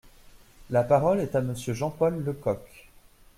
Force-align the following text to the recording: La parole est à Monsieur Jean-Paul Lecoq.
La 0.71 0.83
parole 0.83 1.19
est 1.19 1.35
à 1.35 1.41
Monsieur 1.41 1.75
Jean-Paul 1.75 2.23
Lecoq. 2.23 2.89